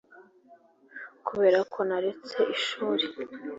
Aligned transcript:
kubera 1.27 1.59
ko 1.71 1.79
ntaretse 1.87 2.39
ishuri 2.55 3.05